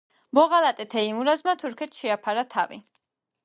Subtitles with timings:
[0.37, 2.85] მოღალატე თეიმურაზმა თურქეთს შეაფარა თავი.